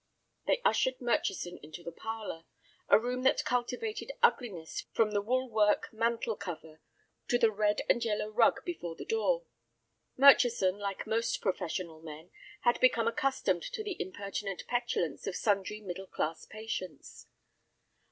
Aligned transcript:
They 0.47 0.63
ushered 0.65 0.99
Murchison 0.99 1.59
into 1.61 1.83
the 1.83 1.91
parlor, 1.91 2.45
a 2.89 2.97
room 2.97 3.21
that 3.21 3.45
cultivated 3.45 4.11
ugliness 4.23 4.87
from 4.93 5.11
the 5.11 5.21
wool 5.21 5.47
work 5.47 5.89
mantel 5.93 6.35
cover 6.35 6.81
to 7.27 7.37
the 7.37 7.51
red 7.51 7.83
and 7.87 8.03
yellow 8.03 8.29
rug 8.29 8.65
before 8.65 8.95
the 8.95 9.05
door. 9.05 9.45
Murchison, 10.17 10.79
like 10.79 11.05
most 11.05 11.39
professional 11.39 12.01
men, 12.01 12.31
had 12.61 12.79
become 12.79 13.07
accustomed 13.07 13.61
to 13.61 13.83
the 13.83 14.01
impertinent 14.01 14.63
petulance 14.67 15.27
of 15.27 15.35
sundry 15.35 15.79
middle 15.81 16.07
class 16.07 16.47
patients. 16.47 17.27